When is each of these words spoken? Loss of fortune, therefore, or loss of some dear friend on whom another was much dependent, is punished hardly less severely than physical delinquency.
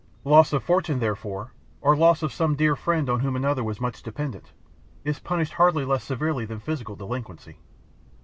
Loss 0.23 0.51
of 0.51 0.63
fortune, 0.63 0.97
therefore, 0.97 1.53
or 1.79 1.95
loss 1.95 2.23
of 2.23 2.33
some 2.33 2.55
dear 2.55 2.75
friend 2.75 3.07
on 3.07 3.19
whom 3.19 3.35
another 3.35 3.63
was 3.63 3.79
much 3.79 4.01
dependent, 4.01 4.51
is 5.03 5.19
punished 5.19 5.53
hardly 5.53 5.85
less 5.85 6.03
severely 6.03 6.43
than 6.43 6.57
physical 6.59 6.95
delinquency. 6.95 7.59